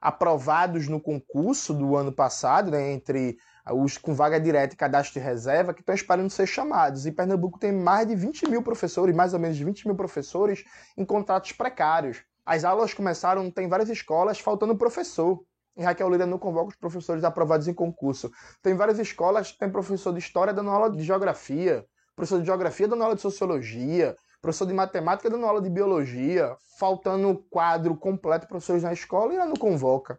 aprovados 0.00 0.88
no 0.88 1.00
concurso 1.00 1.74
do 1.74 1.94
ano 1.94 2.10
passado, 2.10 2.70
né, 2.70 2.92
entre 2.92 3.36
os 3.72 3.98
com 3.98 4.14
vaga 4.14 4.40
direta 4.40 4.74
e 4.74 4.76
cadastro 4.76 5.20
de 5.20 5.24
reserva, 5.24 5.74
que 5.74 5.80
estão 5.80 5.94
esperando 5.94 6.30
ser 6.30 6.46
chamados. 6.46 7.06
E 7.06 7.12
Pernambuco 7.12 7.58
tem 7.58 7.72
mais 7.72 8.08
de 8.08 8.14
20 8.14 8.48
mil 8.48 8.62
professores, 8.62 9.14
mais 9.14 9.34
ou 9.34 9.38
menos 9.38 9.58
20 9.58 9.86
mil 9.86 9.94
professores 9.94 10.64
em 10.96 11.04
contratos 11.04 11.52
precários. 11.52 12.22
As 12.44 12.64
aulas 12.64 12.94
começaram, 12.94 13.50
tem 13.50 13.68
várias 13.68 13.90
escolas 13.90 14.40
faltando 14.40 14.76
professor. 14.76 15.44
E 15.76 15.82
Raquel 15.82 16.10
Lira 16.10 16.26
não 16.26 16.38
convoca 16.38 16.70
os 16.70 16.76
professores 16.76 17.22
aprovados 17.22 17.68
em 17.68 17.74
concurso. 17.74 18.30
Tem 18.62 18.74
várias 18.74 18.98
escolas 18.98 19.52
tem 19.52 19.70
professor 19.70 20.12
de 20.12 20.18
história 20.18 20.52
dando 20.52 20.70
aula 20.70 20.90
de 20.90 21.02
geografia, 21.02 21.86
professor 22.16 22.40
de 22.40 22.46
geografia 22.46 22.88
dando 22.88 23.02
aula 23.02 23.14
de 23.14 23.20
sociologia, 23.20 24.16
professor 24.40 24.66
de 24.66 24.72
matemática 24.72 25.28
dando 25.28 25.46
aula 25.46 25.60
de 25.60 25.68
biologia, 25.68 26.56
faltando 26.78 27.44
quadro 27.50 27.96
completo 27.96 28.46
de 28.46 28.48
professores 28.48 28.82
na 28.82 28.92
escola 28.92 29.32
e 29.32 29.36
ela 29.36 29.46
não 29.46 29.56
convoca. 29.56 30.18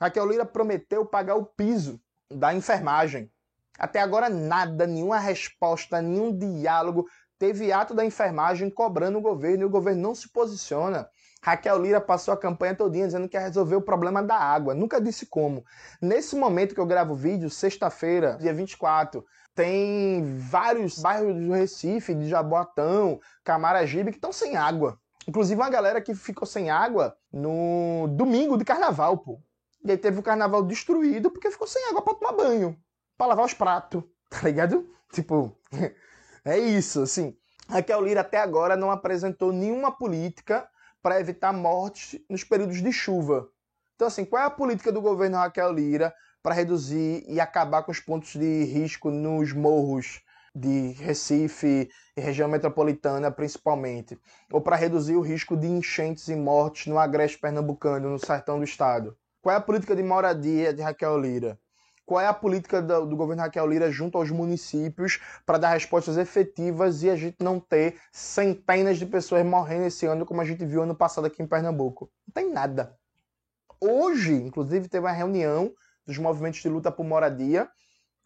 Raquel 0.00 0.26
Lira 0.26 0.44
prometeu 0.44 1.06
pagar 1.06 1.36
o 1.36 1.46
piso 1.46 2.00
da 2.30 2.54
enfermagem. 2.54 3.30
Até 3.78 4.00
agora 4.00 4.28
nada, 4.28 4.86
nenhuma 4.86 5.18
resposta, 5.18 6.02
nenhum 6.02 6.36
diálogo. 6.36 7.06
Teve 7.38 7.72
ato 7.72 7.94
da 7.94 8.04
enfermagem 8.04 8.70
cobrando 8.70 9.18
o 9.18 9.22
governo 9.22 9.62
e 9.62 9.66
o 9.66 9.70
governo 9.70 10.02
não 10.02 10.14
se 10.14 10.28
posiciona. 10.28 11.08
Raquel 11.42 11.82
Lira 11.82 12.00
passou 12.00 12.32
a 12.32 12.36
campanha 12.36 12.74
todinha 12.74 13.06
dizendo 13.06 13.28
que 13.28 13.36
ia 13.36 13.40
resolver 13.40 13.74
o 13.74 13.82
problema 13.82 14.22
da 14.22 14.36
água. 14.36 14.74
Nunca 14.74 15.00
disse 15.00 15.26
como. 15.26 15.64
Nesse 16.00 16.36
momento 16.36 16.74
que 16.74 16.80
eu 16.80 16.86
gravo 16.86 17.14
o 17.14 17.16
vídeo, 17.16 17.50
sexta-feira, 17.50 18.36
dia 18.40 18.54
24, 18.54 19.24
tem 19.54 20.38
vários 20.38 20.98
bairros 20.98 21.34
do 21.34 21.52
Recife, 21.52 22.14
de 22.14 22.28
Jaboatão, 22.28 23.20
Camaragibe, 23.44 24.10
que 24.10 24.18
estão 24.18 24.32
sem 24.32 24.56
água. 24.56 24.98
Inclusive 25.26 25.60
uma 25.60 25.70
galera 25.70 26.00
que 26.00 26.14
ficou 26.14 26.46
sem 26.46 26.70
água 26.70 27.16
no 27.32 28.08
domingo 28.16 28.56
de 28.56 28.64
carnaval, 28.64 29.18
pô. 29.18 29.40
E 29.84 29.90
aí 29.90 29.98
teve 29.98 30.18
o 30.18 30.22
carnaval 30.22 30.62
destruído 30.62 31.30
porque 31.30 31.50
ficou 31.50 31.66
sem 31.66 31.84
água 31.88 32.02
para 32.02 32.14
tomar 32.14 32.32
banho, 32.32 32.76
para 33.16 33.28
lavar 33.28 33.44
os 33.44 33.54
pratos, 33.54 34.02
tá 34.30 34.40
ligado? 34.42 34.88
Tipo, 35.12 35.56
é 36.44 36.58
isso, 36.58 37.02
assim. 37.02 37.36
Raquel 37.68 38.00
Lira 38.02 38.20
até 38.22 38.38
agora 38.38 38.76
não 38.76 38.90
apresentou 38.90 39.52
nenhuma 39.52 39.92
política 39.92 40.68
para 41.02 41.20
evitar 41.20 41.52
mortes 41.52 42.20
nos 42.28 42.44
períodos 42.44 42.82
de 42.82 42.92
chuva. 42.92 43.48
Então, 43.94 44.08
assim, 44.08 44.24
qual 44.24 44.42
é 44.42 44.46
a 44.46 44.50
política 44.50 44.90
do 44.90 45.00
governo 45.00 45.36
Raquel 45.36 45.72
Lira 45.72 46.12
para 46.42 46.54
reduzir 46.54 47.24
e 47.28 47.40
acabar 47.40 47.82
com 47.82 47.92
os 47.92 48.00
pontos 48.00 48.32
de 48.32 48.64
risco 48.64 49.10
nos 49.10 49.52
morros 49.52 50.20
de 50.54 50.92
Recife 50.92 51.88
e 52.16 52.20
região 52.20 52.48
metropolitana, 52.48 53.30
principalmente? 53.30 54.18
Ou 54.52 54.60
para 54.60 54.76
reduzir 54.76 55.16
o 55.16 55.20
risco 55.20 55.56
de 55.56 55.66
enchentes 55.66 56.28
e 56.28 56.36
mortes 56.36 56.86
no 56.86 56.98
agreste 56.98 57.38
pernambucano, 57.38 58.10
no 58.10 58.18
sertão 58.18 58.58
do 58.58 58.64
estado? 58.64 59.16
Qual 59.40 59.54
é 59.54 59.56
a 59.56 59.60
política 59.60 59.96
de 59.96 60.02
moradia 60.02 60.74
de 60.74 60.82
Raquel 60.82 61.18
Lira? 61.18 61.58
Qual 62.04 62.20
é 62.20 62.26
a 62.26 62.34
política 62.34 62.82
do, 62.82 63.16
governo 63.16 63.42
Raquel 63.42 63.66
Lira 63.66 63.90
junto 63.90 64.18
aos 64.18 64.30
municípios 64.30 65.20
para 65.46 65.56
dar 65.56 65.70
respostas 65.70 66.16
efetivas 66.16 67.02
e 67.02 67.08
a 67.08 67.16
gente 67.16 67.36
não 67.40 67.58
ter 67.58 67.96
centenas 68.10 68.98
de 68.98 69.06
pessoas 69.06 69.46
morrendo 69.46 69.86
esse 69.86 70.04
ano, 70.04 70.26
como 70.26 70.40
a 70.40 70.44
gente 70.44 70.64
viu 70.66 70.82
ano 70.82 70.94
passado 70.94 71.26
aqui 71.26 71.42
em 71.42 71.46
Pernambuco? 71.46 72.10
Não 72.26 72.32
tem 72.34 72.52
nada. 72.52 72.96
Hoje, 73.80 74.34
inclusive, 74.34 74.88
teve 74.88 75.06
uma 75.06 75.12
reunião 75.12 75.72
dos 76.06 76.18
movimentos 76.18 76.60
de 76.60 76.68
luta 76.68 76.90
por 76.90 77.04
moradia. 77.04 77.68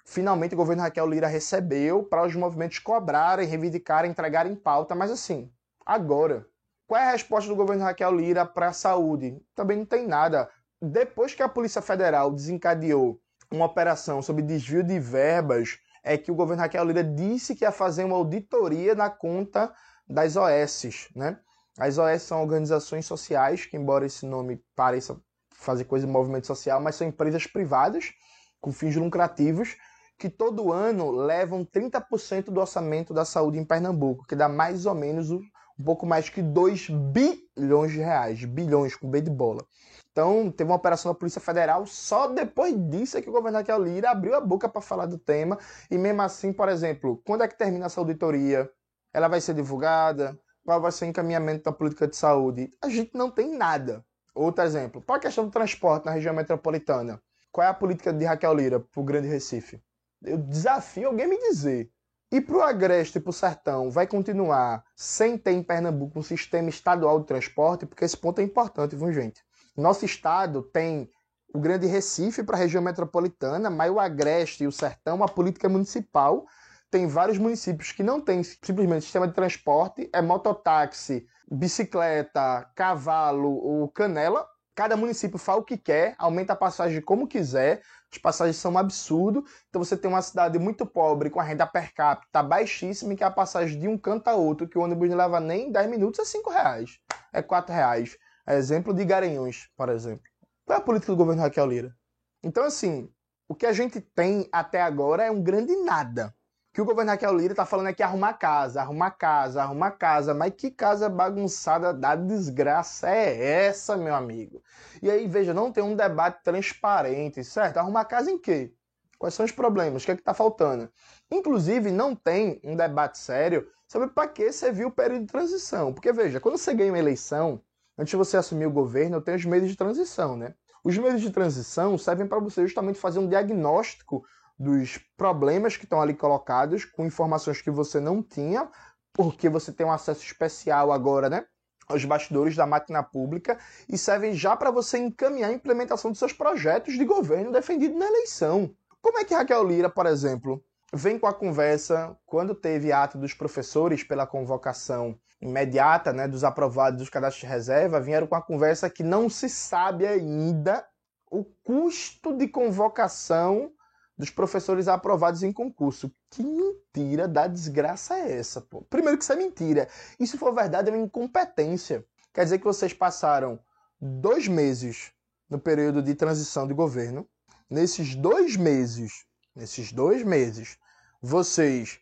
Finalmente, 0.05 0.55
o 0.55 0.57
governo 0.57 0.83
Raquel 0.83 1.09
Lira 1.09 1.27
recebeu 1.27 2.05
para 2.05 2.25
os 2.25 2.35
movimentos 2.35 2.79
cobrarem, 2.79 3.47
reivindicarem, 3.47 4.11
entregarem 4.11 4.55
pauta, 4.55 4.95
mas 4.95 5.11
assim, 5.11 5.51
agora. 5.85 6.47
Qual 6.87 7.01
é 7.01 7.09
a 7.09 7.13
resposta 7.13 7.49
do 7.49 7.57
governo 7.57 7.83
Raquel 7.83 8.15
Lira 8.15 8.47
para 8.47 8.69
a 8.69 8.73
saúde? 8.73 9.43
Também 9.55 9.79
não 9.79 9.85
tem 9.85 10.07
nada 10.07 10.49
depois 10.81 11.35
que 11.35 11.43
a 11.43 11.49
Polícia 11.49 11.81
Federal 11.81 12.31
desencadeou 12.31 13.21
uma 13.51 13.67
operação 13.67 14.21
sobre 14.21 14.43
desvio 14.43 14.83
de 14.83 14.99
verbas, 14.99 15.79
é 16.03 16.17
que 16.17 16.31
o 16.31 16.35
governo 16.35 16.63
Raquel 16.63 16.85
Lira 16.85 17.03
disse 17.03 17.55
que 17.55 17.65
ia 17.65 17.73
fazer 17.73 18.05
uma 18.05 18.17
auditoria 18.17 18.95
na 18.95 19.11
conta 19.11 19.73
das 20.09 20.37
OS, 20.37 21.09
né? 21.15 21.39
As 21.79 21.99
OS 21.99 22.23
são 22.23 22.41
organizações 22.41 23.05
sociais, 23.07 23.67
que 23.67 23.77
embora 23.77 24.07
esse 24.07 24.25
nome 24.25 24.63
pareça 24.75 25.21
fazer 25.59 25.85
coisa 25.85 26.07
de 26.07 26.13
movimento 26.13 26.47
social, 26.47 26.81
mas 26.81 26.95
são 26.95 27.07
empresas 27.07 27.47
privadas 27.47 28.13
com 28.61 28.73
fins 28.73 28.97
lucrativos 28.97 29.77
que 30.19 30.31
todo 30.31 30.73
ano 30.73 31.11
levam 31.11 31.65
30% 31.65 32.45
do 32.45 32.61
orçamento 32.61 33.13
da 33.13 33.25
saúde 33.25 33.59
em 33.59 33.65
Pernambuco, 33.65 34.27
que 34.27 34.35
dá 34.35 34.49
mais 34.49 34.87
ou 34.87 34.95
menos 34.95 35.31
um 35.31 35.85
pouco 35.85 36.07
mais 36.07 36.29
que 36.29 36.41
2 36.41 36.89
bilhões 36.89 37.93
de 37.93 37.99
reais, 37.99 38.45
bilhões 38.45 38.97
com 38.97 39.11
B 39.11 39.21
de 39.21 39.31
bola. 39.31 39.65
Então, 40.11 40.51
teve 40.51 40.71
uma 40.71 40.77
operação 40.77 41.13
da 41.13 41.19
Polícia 41.19 41.41
Federal, 41.43 41.85
só 41.85 42.29
depois 42.29 42.75
disso 42.89 43.19
é 43.19 43.21
que 43.21 43.29
o 43.29 43.33
governador 43.33 43.69
Raquel 43.69 43.85
Lira 43.85 44.11
abriu 44.11 44.35
a 44.35 44.41
boca 44.41 44.67
para 44.67 44.81
falar 44.81 45.05
do 45.05 45.19
tema. 45.19 45.59
E 45.91 45.99
mesmo 45.99 46.23
assim, 46.23 46.55
por 46.55 46.71
exemplo, 46.71 47.21
quando 47.27 47.43
é 47.43 47.49
que 47.49 47.59
termina 47.59 47.85
essa 47.85 48.01
auditoria? 48.01 48.71
Ela 49.13 49.29
vai 49.29 49.43
ser 49.43 49.53
divulgada? 49.53 50.39
Qual 50.65 50.81
vai 50.81 50.91
ser 50.91 51.05
o 51.05 51.09
encaminhamento 51.09 51.65
da 51.65 51.73
política 51.73 52.09
de 52.09 52.17
saúde? 52.17 52.71
A 52.81 52.89
gente 52.89 53.11
não 53.15 53.31
tem 53.31 53.55
nada. 53.55 54.06
Outro 54.37 54.63
exemplo, 54.63 55.01
para 55.01 55.17
a 55.17 55.19
questão 55.19 55.47
do 55.47 55.51
transporte 55.51 56.05
na 56.05 56.13
região 56.13 56.35
metropolitana. 56.35 57.23
Qual 57.51 57.67
é 57.67 57.71
a 57.71 57.75
política 57.75 58.13
de 58.13 58.23
Raquel 58.23 58.53
Lira 58.53 58.79
para 58.79 59.01
o 59.01 59.05
Grande 59.05 59.29
Recife? 59.29 59.83
Eu 60.23 60.37
desafio 60.37 61.09
alguém 61.09 61.27
me 61.27 61.39
dizer. 61.39 61.91
E 62.31 62.39
para 62.39 62.57
o 62.57 62.61
Agreste 62.61 63.17
e 63.17 63.21
para 63.21 63.31
o 63.31 63.33
Sertão, 63.33 63.91
vai 63.91 64.07
continuar 64.07 64.85
sem 64.95 65.39
ter 65.39 65.53
em 65.53 65.63
Pernambuco 65.63 66.19
um 66.19 66.23
sistema 66.23 66.69
estadual 66.69 67.19
de 67.21 67.27
transporte? 67.27 67.87
Porque 67.87 68.05
esse 68.05 68.17
ponto 68.17 68.39
é 68.39 68.45
importante, 68.45 68.95
viu, 68.95 69.11
gente? 69.11 69.43
Nosso 69.75 70.05
estado 70.05 70.61
tem 70.63 71.09
o 71.55 71.59
Grande 71.59 71.87
Recife 71.87 72.43
para 72.43 72.57
a 72.57 72.59
região 72.59 72.83
metropolitana, 72.83 73.71
mas 73.71 73.91
o 73.91 73.99
Agreste 73.99 74.65
e 74.65 74.67
o 74.67 74.73
Sertão, 74.73 75.25
a 75.25 75.29
política 75.29 75.67
municipal, 75.67 76.45
tem 76.91 77.07
vários 77.07 77.39
municípios 77.39 77.91
que 77.91 78.03
não 78.03 78.21
têm 78.21 78.43
simplesmente 78.43 79.05
sistema 79.05 79.27
de 79.27 79.33
transporte, 79.33 80.11
é 80.13 80.21
mototáxi, 80.21 81.27
bicicleta, 81.51 82.71
cavalo 82.75 83.53
ou 83.53 83.89
canela. 83.89 84.47
Cada 84.75 84.97
município 84.97 85.39
faz 85.39 85.59
o 85.59 85.63
que 85.63 85.79
quer, 85.79 86.15
aumenta 86.19 86.53
a 86.53 86.57
passagem 86.57 87.01
como 87.01 87.27
quiser, 87.27 87.81
as 88.13 88.19
passagens 88.19 88.57
são 88.57 88.73
um 88.73 88.79
absurdo. 88.79 89.45
Então 89.69 89.83
você 89.83 89.97
tem 89.97 90.11
uma 90.11 90.21
cidade 90.21 90.59
muito 90.59 90.85
pobre, 90.85 91.31
com 91.31 91.41
a 91.41 91.43
renda 91.43 91.67
per 91.67 91.95
capita 91.95 92.43
baixíssima, 92.43 93.15
e 93.15 93.17
que 93.17 93.25
a 93.25 93.31
passagem 93.31 93.79
de 93.79 93.89
um 93.89 93.97
canto 93.97 94.29
a 94.29 94.35
outro, 94.35 94.69
que 94.69 94.77
o 94.77 94.83
ônibus 94.83 95.09
não 95.09 95.17
leva 95.17 95.41
nem 95.41 95.73
10 95.73 95.89
minutos, 95.89 96.21
é 96.21 96.25
5 96.25 96.51
reais, 96.51 96.99
é 97.33 97.41
4 97.41 97.75
reais. 97.75 98.19
Exemplo 98.49 98.95
de 98.95 99.05
Garanhuns, 99.05 99.69
por 99.77 99.89
exemplo. 99.89 100.23
Qual 100.65 100.79
é 100.79 100.81
a 100.81 100.85
política 100.85 101.13
do 101.13 101.17
governo 101.17 101.43
Raquel 101.43 101.67
Lira? 101.67 101.97
Então, 102.43 102.65
assim, 102.65 103.11
o 103.49 103.55
que 103.55 103.67
a 103.67 103.73
gente 103.73 104.01
tem 104.01 104.49
até 104.53 104.81
agora 104.83 105.25
é 105.25 105.31
um 105.31 105.43
grande 105.43 105.75
nada. 105.77 106.35
Que 106.77 106.83
o 106.83 106.85
governo 106.85 107.11
Raquel 107.11 107.35
Lira 107.35 107.55
está 107.55 107.65
falando 107.65 107.87
é 107.87 107.95
que 107.95 108.03
arrumar 108.03 108.35
casa, 108.35 108.83
arrumar 108.83 109.13
casa, 109.13 109.63
arrumar 109.63 109.93
casa. 109.93 110.35
Mas 110.35 110.53
que 110.55 110.71
casa 110.71 111.09
bagunçada 111.09 111.95
da 111.95 112.15
desgraça 112.15 113.09
é 113.09 113.65
essa, 113.65 113.97
meu 113.97 114.15
amigo? 114.15 114.63
E 115.01 115.11
aí, 115.11 115.27
veja, 115.27 115.55
não 115.55 115.73
tem 115.73 115.83
um 115.83 115.97
debate 115.97 116.45
transparente, 116.45 117.43
certo? 117.43 117.79
Arrumar 117.79 118.05
casa 118.05 118.31
em 118.31 118.37
quê? 118.37 118.75
Quais 119.19 119.33
são 119.33 119.47
os 119.47 119.53
problemas? 119.53 120.03
O 120.03 120.05
que 120.05 120.13
é 120.13 120.17
que 120.17 120.21
está 120.21 120.35
faltando? 120.35 120.93
Inclusive, 121.31 121.91
não 121.91 122.15
tem 122.15 122.61
um 122.63 122.77
debate 122.77 123.17
sério 123.17 123.67
sobre 123.89 124.09
para 124.09 124.29
que 124.29 124.53
serviu 124.53 124.89
o 124.89 124.93
período 124.93 125.23
de 125.23 125.33
transição. 125.33 125.95
Porque, 125.95 126.13
veja, 126.13 126.41
quando 126.41 126.59
você 126.59 126.75
ganha 126.75 126.93
uma 126.93 126.99
eleição, 126.99 127.59
antes 127.97 128.11
de 128.11 128.17
você 128.19 128.37
assumir 128.37 128.67
o 128.67 128.71
governo, 128.71 129.23
tem 129.23 129.35
os 129.35 129.47
meses 129.47 129.71
de 129.71 129.77
transição, 129.79 130.37
né? 130.37 130.53
Os 130.85 130.99
meses 130.99 131.23
de 131.23 131.31
transição 131.31 131.97
servem 131.97 132.27
para 132.27 132.39
você 132.39 132.67
justamente 132.67 132.99
fazer 132.99 133.19
um 133.19 133.27
diagnóstico 133.27 134.27
dos 134.59 134.99
problemas 135.17 135.77
que 135.77 135.85
estão 135.85 136.01
ali 136.01 136.15
colocados, 136.15 136.85
com 136.85 137.05
informações 137.05 137.61
que 137.61 137.71
você 137.71 138.01
não 138.01 138.23
tinha, 138.23 138.69
porque 139.13 139.49
você 139.49 139.73
tem 139.73 139.87
um 139.87 139.93
acesso 139.93 140.23
especial 140.23 140.93
agora, 140.93 141.29
né? 141.29 141.45
Aos 141.89 142.05
bastidores 142.05 142.57
da 142.57 142.67
máquina 142.67 143.03
pública 143.03 143.59
e 143.89 143.97
servem 143.97 144.35
já 144.35 144.57
para 144.57 144.71
você 144.71 144.99
encaminhar 144.99 145.51
a 145.51 145.55
implementação 145.55 146.11
dos 146.11 146.19
seus 146.19 146.33
projetos 146.33 146.95
de 146.95 147.05
governo 147.05 147.53
defendido 147.53 147.97
na 147.97 148.07
eleição. 148.07 148.75
Como 149.01 149.19
é 149.19 149.25
que 149.25 149.35
Raquel 149.35 149.63
Lira, 149.63 149.89
por 149.89 150.05
exemplo, 150.05 150.63
vem 150.93 151.19
com 151.19 151.27
a 151.27 151.35
conversa 151.35 152.17
quando 152.27 152.55
teve 152.55 152.91
ato 152.91 153.17
dos 153.19 153.33
professores 153.33 154.03
pela 154.03 154.27
convocação 154.27 155.19
imediata, 155.41 156.13
né, 156.13 156.27
dos 156.27 156.43
aprovados 156.43 156.99
dos 156.99 157.11
cadastros 157.11 157.43
de 157.43 157.47
reserva, 157.47 158.01
vieram 158.01 158.27
com 158.27 158.35
a 158.35 158.43
conversa 158.43 158.91
que 158.91 159.03
não 159.03 159.29
se 159.29 159.49
sabe 159.49 160.07
ainda 160.07 160.85
o 161.31 161.45
custo 161.45 162.37
de 162.37 162.49
convocação 162.49 163.73
dos 164.17 164.31
professores 164.31 164.89
aprovados 164.89 165.43
em 165.43 165.53
concurso. 165.53 166.11
Que 166.31 166.43
mentira 166.43 167.29
da 167.29 167.47
desgraça 167.47 168.15
é 168.15 168.39
essa, 168.39 168.61
pô? 168.61 168.83
Primeiro 168.83 169.19
que 169.19 169.25
isso 169.25 169.33
é 169.33 169.37
mentira. 169.37 169.89
E 170.19 170.27
se 170.27 170.39
for 170.39 170.55
verdade, 170.55 170.89
é 170.89 170.93
uma 170.93 171.03
incompetência. 171.03 172.05
Quer 172.33 172.45
dizer 172.45 172.59
que 172.59 172.65
vocês 172.65 172.93
passaram 172.93 173.59
dois 174.01 174.49
meses 174.49 175.13
no 175.49 175.59
período 175.59 176.03
de 176.03 176.15
transição 176.15 176.67
de 176.67 176.75
governo. 176.75 177.29
Nesses 177.69 178.15
dois 178.15 178.57
meses, 178.57 179.25
nesses 179.55 179.93
dois 179.93 180.23
meses, 180.23 180.79
vocês 181.21 181.99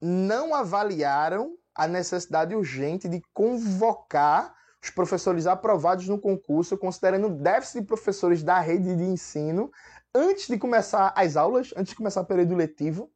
não 0.00 0.54
avaliaram 0.54 1.56
a 1.74 1.86
necessidade 1.86 2.54
urgente 2.54 3.08
de 3.08 3.22
convocar 3.32 4.54
os 4.82 4.90
professores 4.90 5.46
aprovados 5.46 6.08
no 6.08 6.18
concurso, 6.18 6.76
considerando 6.76 7.28
o 7.28 7.36
déficit 7.36 7.80
de 7.80 7.86
professores 7.86 8.42
da 8.42 8.58
rede 8.58 8.96
de 8.96 9.04
ensino, 9.04 9.70
antes 10.14 10.46
de 10.46 10.58
começar 10.58 11.12
as 11.16 11.36
aulas, 11.36 11.72
antes 11.76 11.90
de 11.90 11.96
começar 11.96 12.20
o 12.20 12.26
período 12.26 12.54
letivo. 12.54 13.10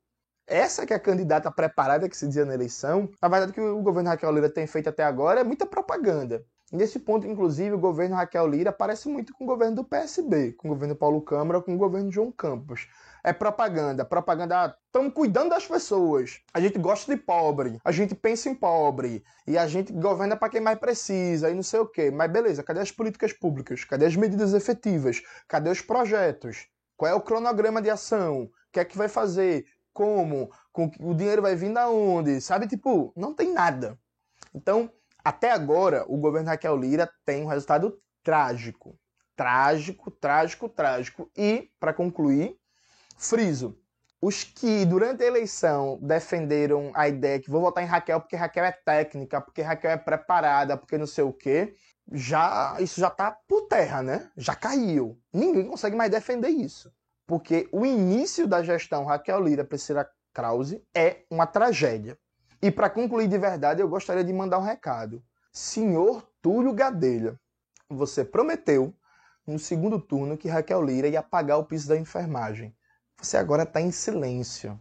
Essa 0.46 0.86
que 0.86 0.92
é 0.92 0.96
a 0.96 1.00
candidata 1.00 1.50
preparada 1.50 2.08
que 2.08 2.16
se 2.16 2.26
dizia 2.26 2.44
na 2.44 2.54
eleição. 2.54 3.08
Na 3.20 3.28
verdade, 3.28 3.50
o 3.50 3.54
que 3.54 3.60
o 3.60 3.82
governo 3.82 4.10
Raquel 4.10 4.32
Lira 4.32 4.48
tem 4.48 4.66
feito 4.66 4.88
até 4.88 5.02
agora 5.02 5.40
é 5.40 5.44
muita 5.44 5.66
propaganda. 5.66 6.44
Nesse 6.72 6.98
ponto, 6.98 7.26
inclusive, 7.26 7.74
o 7.74 7.78
governo 7.78 8.16
Raquel 8.16 8.46
Lira 8.46 8.72
parece 8.72 9.08
muito 9.08 9.32
com 9.34 9.44
o 9.44 9.46
governo 9.46 9.76
do 9.76 9.84
PSB, 9.84 10.52
com 10.52 10.68
o 10.68 10.70
governo 10.72 10.94
Paulo 10.94 11.20
Câmara, 11.20 11.60
com 11.60 11.74
o 11.74 11.78
governo 11.78 12.10
João 12.10 12.30
Campos 12.30 12.88
é 13.26 13.32
propaganda. 13.32 14.04
Propaganda, 14.04 14.78
estamos 14.86 15.12
cuidando 15.12 15.50
das 15.50 15.66
pessoas. 15.66 16.40
A 16.54 16.60
gente 16.60 16.78
gosta 16.78 17.12
de 17.12 17.20
pobre, 17.20 17.80
a 17.84 17.90
gente 17.90 18.14
pensa 18.14 18.48
em 18.48 18.54
pobre 18.54 19.24
e 19.44 19.58
a 19.58 19.66
gente 19.66 19.92
governa 19.92 20.36
para 20.36 20.48
quem 20.48 20.60
mais 20.60 20.78
precisa 20.78 21.50
e 21.50 21.54
não 21.54 21.62
sei 21.62 21.80
o 21.80 21.86
quê. 21.86 22.08
Mas 22.08 22.30
beleza, 22.30 22.62
cadê 22.62 22.78
as 22.78 22.92
políticas 22.92 23.32
públicas? 23.32 23.82
Cadê 23.82 24.06
as 24.06 24.14
medidas 24.14 24.54
efetivas? 24.54 25.20
Cadê 25.48 25.68
os 25.68 25.80
projetos? 25.80 26.68
Qual 26.96 27.10
é 27.10 27.14
o 27.14 27.20
cronograma 27.20 27.82
de 27.82 27.90
ação? 27.90 28.44
O 28.44 28.50
que 28.72 28.80
é 28.80 28.84
que 28.84 28.96
vai 28.96 29.08
fazer? 29.08 29.66
Como? 29.92 30.50
Com 30.72 30.90
o 31.00 31.14
dinheiro 31.14 31.42
vai 31.42 31.54
vir 31.54 31.72
da 31.72 31.88
onde? 31.88 32.40
Sabe, 32.40 32.66
tipo, 32.66 33.12
não 33.16 33.34
tem 33.34 33.52
nada. 33.52 33.98
Então, 34.54 34.90
até 35.24 35.50
agora, 35.50 36.04
o 36.08 36.16
governo 36.16 36.48
Raquel 36.48 36.76
Lira 36.76 37.10
tem 37.24 37.44
um 37.44 37.48
resultado 37.48 37.98
trágico. 38.22 38.98
Trágico, 39.34 40.10
trágico, 40.10 40.68
trágico. 40.68 41.30
E, 41.36 41.70
para 41.78 41.92
concluir, 41.92 42.58
Friso. 43.16 43.78
Os 44.20 44.44
que 44.44 44.84
durante 44.84 45.22
a 45.22 45.26
eleição 45.26 45.98
defenderam 46.02 46.90
a 46.94 47.08
ideia 47.08 47.40
que 47.40 47.50
vou 47.50 47.60
votar 47.60 47.84
em 47.84 47.86
Raquel 47.86 48.20
porque 48.20 48.36
Raquel 48.36 48.64
é 48.64 48.72
técnica, 48.72 49.40
porque 49.40 49.62
Raquel 49.62 49.90
é 49.90 49.96
preparada, 49.96 50.76
porque 50.76 50.98
não 50.98 51.06
sei 51.06 51.24
o 51.24 51.32
quê, 51.32 51.74
já 52.12 52.76
isso 52.80 53.00
já 53.00 53.10
tá 53.10 53.36
por 53.48 53.62
terra, 53.62 54.02
né? 54.02 54.30
Já 54.36 54.54
caiu. 54.54 55.18
Ninguém 55.32 55.66
consegue 55.66 55.96
mais 55.96 56.10
defender 56.10 56.48
isso. 56.48 56.92
Porque 57.26 57.68
o 57.72 57.84
início 57.84 58.46
da 58.46 58.62
gestão 58.62 59.04
Raquel 59.04 59.40
Lira 59.40 59.64
Priscila 59.64 60.08
Krause 60.32 60.82
é 60.94 61.24
uma 61.30 61.46
tragédia. 61.46 62.16
E 62.62 62.70
para 62.70 62.88
concluir 62.88 63.28
de 63.28 63.38
verdade, 63.38 63.82
eu 63.82 63.88
gostaria 63.88 64.24
de 64.24 64.32
mandar 64.32 64.58
um 64.58 64.62
recado. 64.62 65.22
Senhor 65.52 66.28
Túlio 66.40 66.72
Gadelha, 66.72 67.38
você 67.88 68.24
prometeu 68.24 68.94
no 69.46 69.58
segundo 69.58 70.00
turno 70.00 70.36
que 70.36 70.48
Raquel 70.48 70.82
Lira 70.82 71.08
ia 71.08 71.22
pagar 71.22 71.56
o 71.56 71.64
piso 71.64 71.88
da 71.88 71.96
enfermagem. 71.96 72.74
Você 73.20 73.36
agora 73.36 73.62
está 73.62 73.80
em 73.80 73.90
silêncio. 73.90 74.78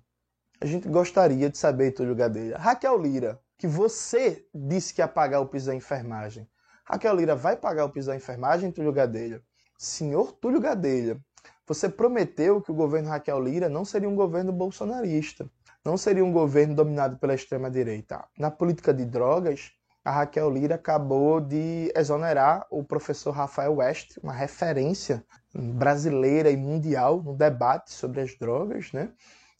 A 0.59 0.65
gente 0.65 0.87
gostaria 0.87 1.49
de 1.49 1.57
saber, 1.57 1.91
Túlio 1.91 2.15
Gadelha. 2.15 2.57
Raquel 2.57 2.97
Lira, 2.97 3.39
que 3.57 3.67
você 3.67 4.45
disse 4.53 4.93
que 4.93 5.01
ia 5.01 5.07
pagar 5.07 5.39
o 5.39 5.47
piso 5.47 5.67
da 5.67 5.75
enfermagem. 5.75 6.47
Raquel 6.87 7.15
Lira 7.15 7.35
vai 7.35 7.57
pagar 7.57 7.85
o 7.85 7.89
piso 7.89 8.07
da 8.07 8.15
enfermagem, 8.15 8.71
Túlio 8.71 8.93
Gadelha? 8.93 9.41
Senhor 9.77 10.31
Túlio 10.33 10.61
Gadelha, 10.61 11.19
você 11.67 11.89
prometeu 11.89 12.61
que 12.61 12.71
o 12.71 12.75
governo 12.75 13.09
Raquel 13.09 13.39
Lira 13.41 13.67
não 13.67 13.83
seria 13.83 14.07
um 14.07 14.15
governo 14.15 14.53
bolsonarista, 14.53 15.49
não 15.83 15.97
seria 15.97 16.23
um 16.23 16.31
governo 16.31 16.75
dominado 16.75 17.17
pela 17.17 17.33
extrema-direita. 17.33 18.23
Na 18.37 18.51
política 18.51 18.93
de 18.93 19.03
drogas, 19.03 19.71
a 20.03 20.11
Raquel 20.11 20.47
Lira 20.51 20.75
acabou 20.75 21.41
de 21.41 21.91
exonerar 21.95 22.67
o 22.69 22.83
professor 22.83 23.31
Rafael 23.31 23.77
West, 23.77 24.17
uma 24.21 24.33
referência 24.33 25.25
brasileira 25.55 26.51
e 26.51 26.57
mundial 26.57 27.19
no 27.23 27.35
debate 27.35 27.91
sobre 27.91 28.21
as 28.21 28.37
drogas, 28.37 28.91
né? 28.93 29.11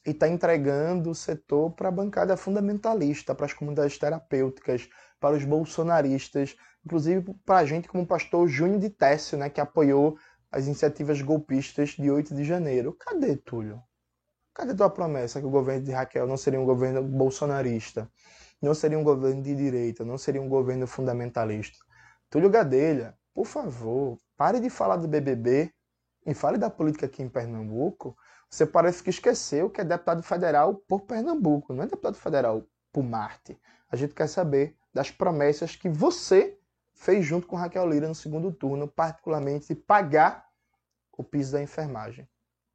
E 0.06 0.12
está 0.12 0.28
entregando 0.28 1.10
o 1.10 1.16
setor 1.16 1.72
para 1.72 1.88
a 1.88 1.92
bancada 1.92 2.38
fundamentalista, 2.38 3.34
para 3.34 3.48
as 3.48 3.54
comunidades 3.54 3.98
terapêuticas, 3.98 4.88
para 5.20 5.36
os 5.36 5.44
bolsonaristas, 5.44 6.56
inclusive 6.86 7.34
para 7.46 7.60
a 7.60 7.66
gente 7.66 7.88
como 7.88 8.04
o 8.04 8.08
pastor 8.08 8.48
Júnior 8.48 8.80
de 8.80 8.90
Técio, 8.90 9.38
né, 9.38 9.50
que 9.50 9.60
apoiou 9.60 10.18
as 10.52 10.68
iniciativas 10.68 11.22
golpistas 11.22 11.90
de 11.90 12.10
8 12.10 12.34
de 12.34 12.44
janeiro. 12.44 12.94
Cadê, 12.94 13.36
Túlio? 13.36 13.82
Cadê 14.54 14.74
tua 14.74 14.90
promessa 14.90 15.42
que 15.42 15.46
o 15.46 15.50
governo 15.50 15.84
de 15.84 15.92
Raquel 15.92 16.26
não 16.26 16.38
seria 16.38 16.60
um 16.60 16.66
governo 16.66 17.04
bolsonarista, 17.04 18.10
não 18.62 18.74
seria 18.74 18.98
um 18.98 19.04
governo 19.04 19.42
de 19.42 19.54
direita, 19.54 20.06
não 20.06 20.18
seria 20.18 20.42
um 20.42 20.48
governo 20.48 20.88
fundamentalista? 20.88 21.78
Túlio 22.30 22.50
Gadelha, 22.50 23.18
por 23.34 23.46
favor, 23.46 24.18
pare 24.38 24.62
de 24.62 24.70
falar 24.70 24.96
do 24.96 25.08
BBB 25.08 25.74
e 26.26 26.34
fale 26.34 26.58
da 26.58 26.70
política 26.70 27.06
aqui 27.06 27.22
em 27.22 27.28
Pernambuco, 27.30 28.16
você 28.50 28.66
parece 28.66 29.04
que 29.04 29.10
esqueceu 29.10 29.70
que 29.70 29.82
é 29.82 29.84
deputado 29.84 30.24
federal 30.24 30.76
por 30.88 31.02
Pernambuco, 31.02 31.74
não 31.74 31.84
é 31.84 31.88
deputado 31.88 32.16
federal 32.16 32.64
por 32.94 33.04
Marte. 33.04 33.60
A 33.92 33.98
gente 33.98 34.14
quer 34.14 34.28
saber 34.28 34.78
das 34.94 35.12
promessas 35.12 35.76
que 35.76 35.90
você 35.90 36.58
fez 36.96 37.26
junto 37.26 37.46
com 37.46 37.56
Raquel 37.56 37.88
Lira 37.88 38.08
no 38.08 38.16
segundo 38.16 38.52
turno, 38.52 38.88
particularmente 38.88 39.68
de 39.68 39.76
pagar 39.76 40.46
o 41.12 41.24
piso 41.24 41.52
da 41.52 41.62
enfermagem. 41.62 42.28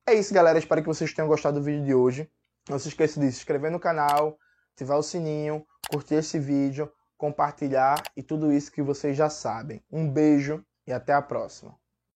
É 0.07 0.15
isso, 0.15 0.33
galera. 0.33 0.59
Espero 0.59 0.83
que 0.83 0.89
vocês 0.89 1.13
tenham 1.13 1.29
gostado 1.29 1.59
do 1.59 1.65
vídeo 1.65 1.85
de 1.85 1.95
hoje. 1.95 2.31
Não 2.69 2.79
se 2.79 2.89
esqueça 2.89 3.19
de 3.19 3.31
se 3.33 3.39
inscrever 3.39 3.71
no 3.71 3.81
canal, 3.81 4.39
ativar 4.75 4.99
o 4.99 5.03
sininho, 5.03 5.67
curtir 5.91 6.17
esse 6.17 6.39
vídeo, 6.39 6.91
compartilhar 7.17 8.03
e 8.17 8.23
tudo 8.23 8.53
isso 8.53 8.73
que 8.73 8.83
vocês 8.83 9.17
já 9.17 9.29
sabem. 9.29 9.83
Um 9.91 10.09
beijo 10.09 10.65
e 10.87 10.93
até 10.93 11.13
a 11.13 11.23
próxima. 11.23 11.77